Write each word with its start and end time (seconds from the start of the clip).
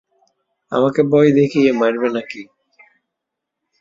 আমাকে 0.71 1.01
ভয় 1.11 1.29
দেখিয়ে 1.39 1.69
মারবে 1.79 2.07
নাকি? 2.15 2.41